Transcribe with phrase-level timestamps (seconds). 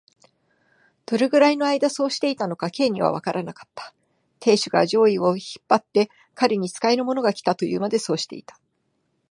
[1.05, 3.93] どれくらいのあいだそうしていたのか、Ｋ にはわからなかった。
[4.39, 8.59] 亭主が上衣を引っ張って、彼に使いの者がきた、というまで、そうしていた。